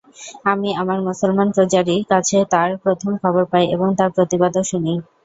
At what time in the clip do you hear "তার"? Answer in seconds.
2.53-2.69, 3.99-4.09